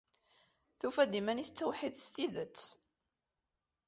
[0.79, 2.59] Tufa-d iman-is d tawḥidt s tidet.